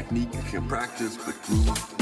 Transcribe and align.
technique, 0.00 0.34
you 0.34 0.42
can 0.50 0.66
practice, 0.66 1.18
but 1.18 1.34
groove. 1.42 1.99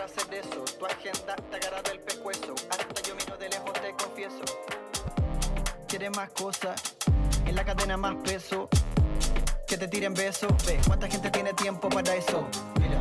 para 0.00 0.12
hacer 0.12 0.34
eso. 0.34 0.64
Tu 0.78 0.86
agenda 0.86 1.36
te 1.50 1.56
agarra 1.56 1.82
del 1.82 2.00
pescuezo. 2.00 2.54
Hasta 2.70 3.02
yo 3.02 3.14
miro 3.14 3.36
de 3.36 3.48
lejos, 3.50 3.72
te 3.72 3.94
confieso. 4.02 4.44
Quieres 5.86 6.16
más 6.16 6.30
cosas, 6.30 6.96
en 7.44 7.54
la 7.54 7.64
cadena 7.64 7.96
más 7.96 8.16
peso. 8.24 8.68
Que 9.66 9.76
te 9.76 9.88
tiren 9.88 10.14
besos, 10.14 10.52
ve 10.66 10.80
cuánta 10.86 11.06
gente 11.06 11.30
tiene 11.30 11.52
tiempo 11.52 11.88
para 11.88 12.14
eso. 12.14 12.46
Mira. 12.80 12.98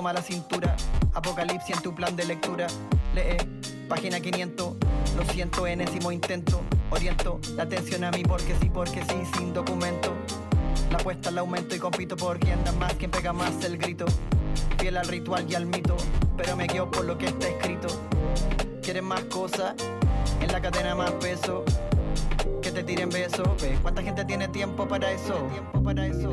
Toma 0.00 0.14
la 0.14 0.22
cintura. 0.22 0.74
Apocalipsis 1.12 1.76
en 1.76 1.82
tu 1.82 1.94
plan 1.94 2.16
de 2.16 2.24
lectura. 2.24 2.66
Lee, 3.14 3.36
página 3.86 4.18
500. 4.18 4.74
Lo 5.14 5.24
siento, 5.30 5.66
enésimo 5.66 6.10
intento. 6.10 6.62
Oriento 6.88 7.38
la 7.54 7.64
atención 7.64 8.04
a 8.04 8.10
mí 8.10 8.22
porque 8.22 8.56
sí, 8.62 8.70
porque 8.72 9.02
sí, 9.02 9.16
sin 9.36 9.52
documento. 9.52 10.14
La 10.90 10.96
apuesta 10.96 11.30
la 11.30 11.42
aumento 11.42 11.74
y 11.74 11.78
compito 11.78 12.16
por 12.16 12.38
quien 12.38 12.58
más, 12.78 12.94
quien 12.94 13.10
pega 13.10 13.34
más 13.34 13.62
el 13.62 13.76
grito. 13.76 14.06
Fiel 14.78 14.96
al 14.96 15.06
ritual 15.06 15.44
y 15.50 15.54
al 15.54 15.66
mito, 15.66 15.98
pero 16.34 16.56
me 16.56 16.66
quedo 16.66 16.90
por 16.90 17.04
lo 17.04 17.18
que 17.18 17.26
está 17.26 17.48
escrito. 17.48 17.88
¿Quieres 18.80 19.02
más 19.02 19.24
cosas? 19.24 19.74
En 20.40 20.50
la 20.50 20.62
cadena 20.62 20.94
más 20.94 21.10
peso. 21.20 21.62
Que 22.62 22.72
te 22.72 22.82
tiren 22.84 23.10
besos. 23.10 23.48
Ve, 23.60 23.78
¿cuánta 23.82 24.02
gente 24.02 24.24
tiene 24.24 24.48
tiempo 24.48 24.88
para 24.88 25.12
eso? 25.12 25.34
Tiempo 25.52 25.82
para 25.82 26.06
eso, 26.06 26.30